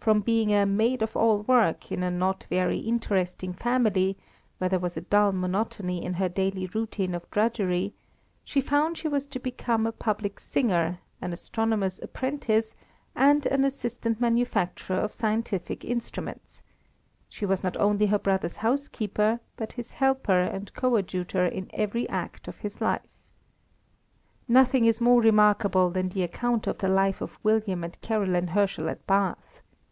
From 0.00 0.22
being 0.22 0.50
a 0.50 0.64
maid 0.64 1.02
of 1.02 1.14
all 1.14 1.42
work 1.42 1.92
in 1.92 2.02
a 2.02 2.10
not 2.10 2.46
very 2.48 2.78
interesting 2.78 3.52
family, 3.52 4.16
where 4.56 4.70
there 4.70 4.78
was 4.78 4.96
a 4.96 5.02
dull 5.02 5.30
monotony 5.30 6.02
in 6.02 6.14
her 6.14 6.26
daily 6.28 6.64
routine 6.68 7.14
of 7.14 7.30
drudgery, 7.30 7.92
she 8.42 8.62
found 8.62 8.96
she 8.96 9.08
was 9.08 9.26
to 9.26 9.38
become 9.38 9.86
a 9.86 9.92
public 9.92 10.40
singer, 10.40 11.00
an 11.20 11.34
astronomer's 11.34 12.00
apprentice, 12.02 12.74
and 13.14 13.44
an 13.44 13.62
assistant 13.62 14.22
manufacturer 14.22 14.96
of 14.96 15.12
scientific 15.12 15.84
instruments; 15.84 16.62
she 17.28 17.44
was 17.44 17.62
not 17.62 17.76
only 17.76 18.06
her 18.06 18.18
brother's 18.18 18.56
housekeeper, 18.56 19.38
but 19.58 19.72
his 19.72 19.92
helper 19.92 20.40
and 20.44 20.72
coadjutor 20.72 21.44
in 21.44 21.70
every 21.74 22.08
act 22.08 22.48
of 22.48 22.56
his 22.60 22.80
life. 22.80 23.02
Nothing 24.48 24.86
is 24.86 24.98
more 24.98 25.20
remarkable 25.20 25.90
than 25.90 26.08
the 26.08 26.22
account 26.22 26.66
of 26.66 26.78
the 26.78 26.88
life 26.88 27.20
of 27.20 27.38
William 27.42 27.84
and 27.84 28.00
Caroline 28.00 28.48
Herschel 28.48 28.88
at 28.88 29.06
Bath. 29.06 29.36